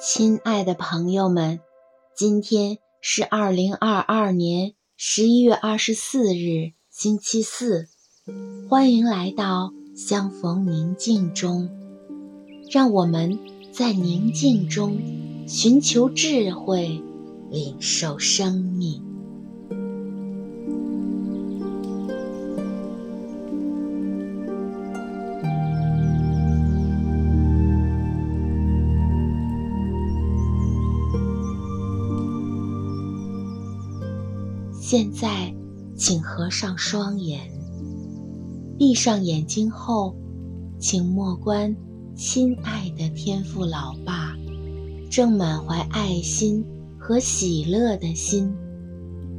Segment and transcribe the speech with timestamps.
[0.00, 1.58] 亲爱的朋友们，
[2.14, 7.88] 今天是二零二二年十一月二十四日，星期四。
[8.70, 11.68] 欢迎来到相逢宁静中，
[12.70, 13.40] 让我们
[13.72, 14.96] 在宁静中
[15.48, 17.02] 寻求智慧，
[17.50, 19.07] 领受生命。
[34.90, 35.54] 现在，
[35.94, 37.42] 请合上双眼，
[38.78, 40.16] 闭上眼睛后，
[40.78, 41.76] 请默观
[42.16, 44.34] 亲爱的天父老爸，
[45.10, 46.64] 正满怀爱心
[46.98, 48.50] 和喜乐的心，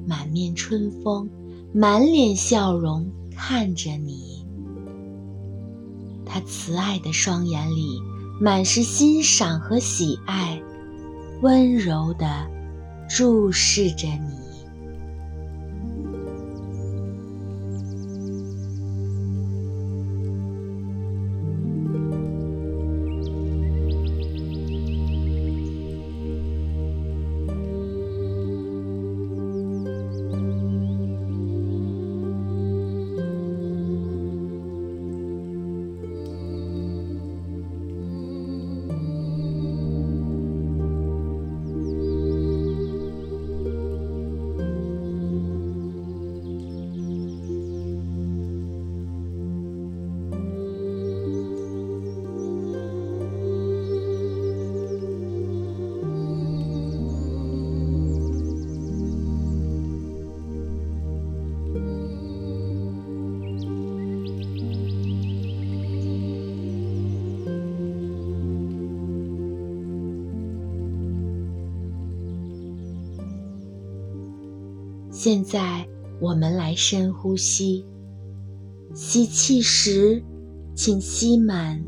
[0.06, 1.28] 满面春风，
[1.74, 4.46] 满脸笑容看着你。
[6.28, 8.00] 他慈爱的双眼里
[8.40, 10.62] 满是欣赏和喜爱，
[11.42, 12.46] 温柔地
[13.10, 14.49] 注视着你。
[75.22, 75.86] 现在，
[76.22, 77.84] 我们来深呼吸。
[78.96, 80.24] 吸气时，
[80.74, 81.84] 请吸满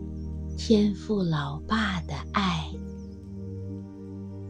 [0.57, 2.69] 天父老爸的爱。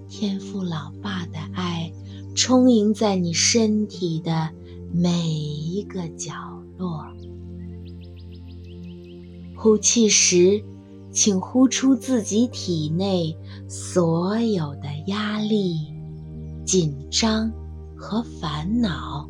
[0.09, 1.93] 天父老爸的爱
[2.33, 4.49] 充盈在你身体的
[4.91, 6.33] 每一个角
[6.79, 7.05] 落。
[9.55, 10.59] 呼气时，
[11.11, 13.37] 请呼出自己体内
[13.67, 15.75] 所有的压力、
[16.65, 17.53] 紧张。
[18.01, 19.29] 和烦恼。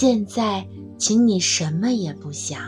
[0.00, 0.64] 现在，
[0.96, 2.60] 请你什么也不想，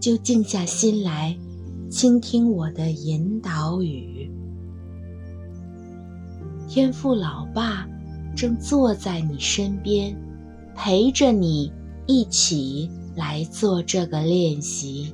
[0.00, 1.36] 就静下心来，
[1.90, 4.30] 倾听我的引导语。
[6.68, 7.84] 天父老爸
[8.36, 10.16] 正坐在你身边，
[10.76, 11.72] 陪着你
[12.06, 15.12] 一起来做这个练习。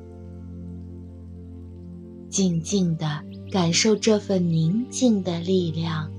[2.29, 6.13] 静静地感受这份宁静的力量，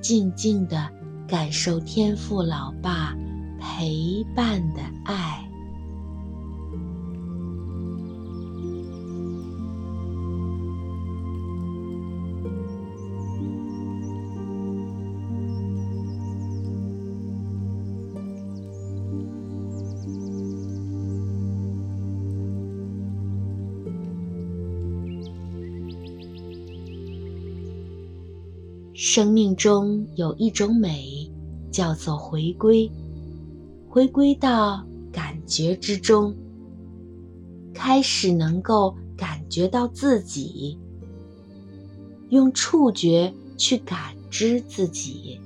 [0.00, 0.88] 静静地。
[1.32, 3.16] 感受天赋老爸
[3.58, 5.41] 陪伴的爱。
[29.04, 31.28] 生命中有一种美，
[31.72, 32.88] 叫做回归，
[33.88, 36.32] 回归到感觉之中，
[37.74, 40.78] 开始能够感觉到自己，
[42.28, 45.40] 用触觉去感知自己。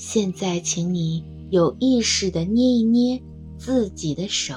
[0.00, 3.20] 现在，请你有意识地捏一捏
[3.58, 4.54] 自己的手，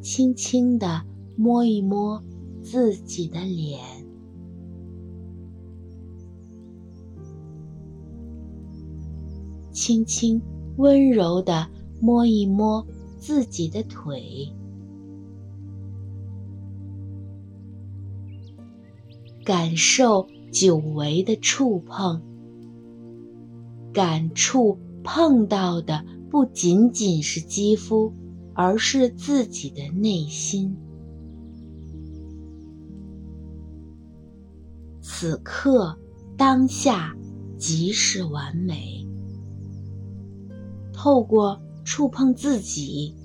[0.00, 1.00] 轻轻地
[1.36, 2.20] 摸一摸
[2.60, 3.78] 自己的脸，
[9.70, 10.42] 轻轻
[10.76, 11.68] 温柔地
[12.00, 12.84] 摸一摸
[13.16, 14.52] 自己的腿。
[19.48, 22.20] 感受久违的触碰，
[23.94, 28.12] 感触碰到的不仅仅是肌肤，
[28.52, 30.76] 而是自己的内心。
[35.00, 35.98] 此刻
[36.36, 37.16] 当下
[37.56, 39.02] 即是完美。
[40.92, 43.16] 透过触碰自己，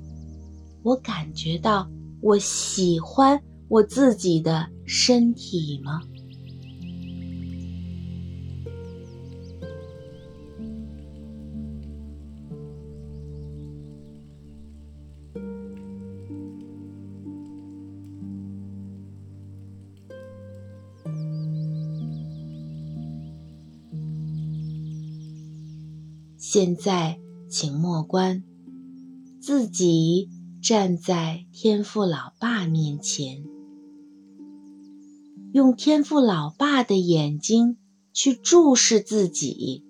[0.84, 1.86] 我感觉到
[2.22, 3.38] 我喜欢
[3.68, 6.00] 我自己的身体吗？
[26.56, 27.20] 现在，
[27.50, 28.44] 请默观，
[29.40, 30.30] 自己
[30.62, 33.44] 站在天父老爸面前，
[35.52, 37.78] 用天父老爸的眼睛
[38.14, 39.84] 去注视自己，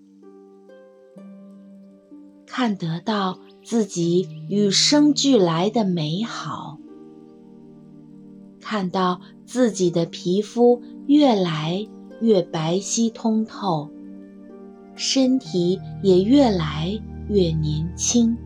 [2.46, 6.80] 看得到自己与生俱来的美好，
[8.62, 11.86] 看到自己的皮肤越来
[12.22, 13.92] 越白皙通透。
[15.06, 16.98] 身体也越来
[17.28, 18.38] 越年轻，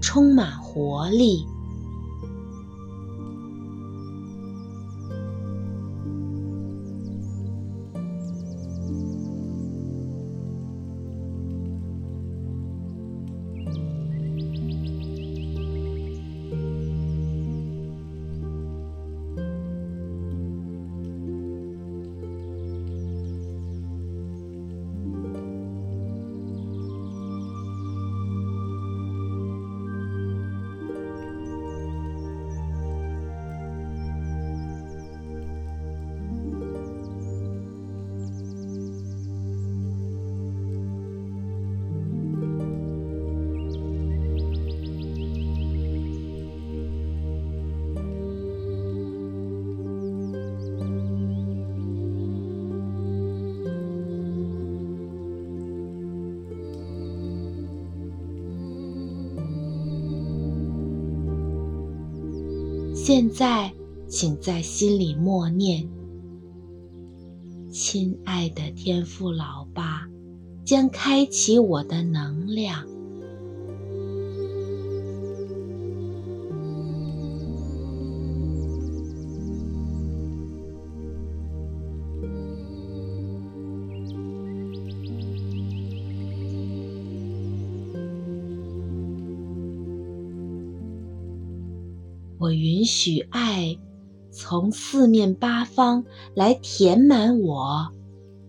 [0.00, 1.46] 充满活力。
[63.12, 63.74] 现在，
[64.06, 65.84] 请在心里默念
[67.68, 70.08] ：“亲爱的天赋老爸，
[70.64, 72.86] 将开启我的能量。”
[92.40, 93.76] 我允许爱
[94.30, 96.02] 从四面八方
[96.34, 97.86] 来填满我，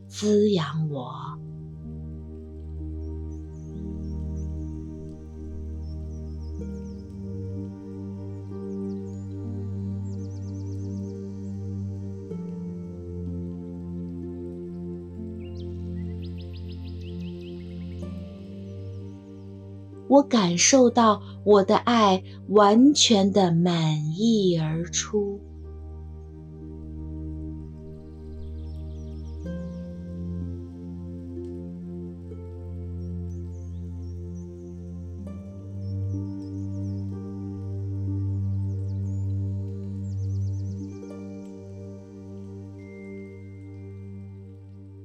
[0.07, 1.30] 滋养我。
[20.11, 25.39] 我感受到我的爱完全的满溢而出。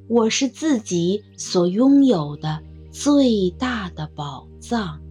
[0.09, 2.66] 我是自己所拥有的
[2.99, 5.03] 最大的宝藏。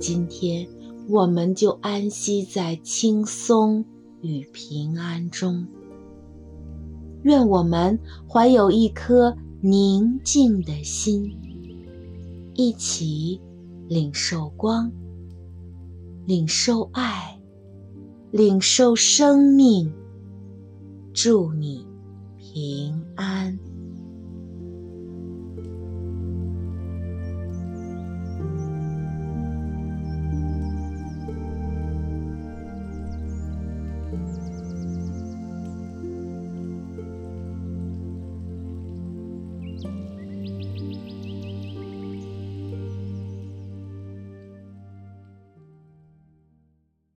[0.00, 0.66] 今天，
[1.10, 3.84] 我们就安息在轻松
[4.22, 5.68] 与平安中。
[7.22, 7.98] 愿我们
[8.28, 11.36] 怀有一颗宁静的心，
[12.54, 13.40] 一起
[13.88, 14.90] 领受光，
[16.26, 17.38] 领受爱，
[18.30, 19.92] 领受生命。
[21.12, 21.86] 祝你
[22.38, 23.58] 平安。